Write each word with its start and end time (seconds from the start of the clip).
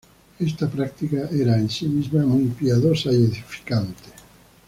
Esta 0.39 0.67
práctica 0.67 1.29
era 1.31 1.59
en 1.59 1.69
sí 1.69 1.85
misma 1.87 2.23
muy 2.25 2.45
piadosa 2.47 3.11
y 3.11 3.17
edificante. 3.25 4.09